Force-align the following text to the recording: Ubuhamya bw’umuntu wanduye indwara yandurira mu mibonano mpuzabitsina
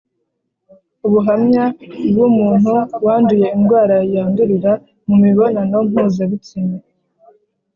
Ubuhamya 1.05 1.63
bw’umuntu 2.11 2.73
wanduye 3.05 3.47
indwara 3.57 3.95
yandurira 4.13 4.71
mu 5.07 5.15
mibonano 5.23 5.77
mpuzabitsina 5.89 6.77